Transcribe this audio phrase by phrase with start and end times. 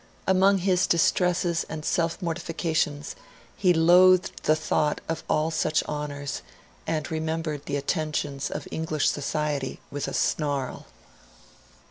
[0.25, 3.15] Among his distresses and self mortifications,
[3.55, 6.41] he loathed the thought of all such honours,
[6.87, 10.87] and remembered the attentions of English society with a snarl.